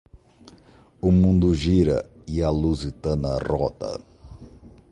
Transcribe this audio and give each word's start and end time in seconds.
O 0.99 1.11
mundo 1.11 1.53
gira 1.53 2.03
e 2.27 2.41
a 2.41 2.49
Luzitana 2.49 3.37
roda. 3.37 4.01